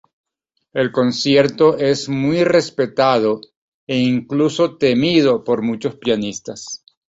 El 0.73 0.91
concierto 0.91 1.77
es 1.77 2.09
muy 2.09 2.43
respetado 2.43 3.39
e 3.85 3.99
incluso 3.99 4.75
temido 4.77 5.43
por 5.43 5.61
muchos 5.61 5.95
pianistas. 5.97 6.83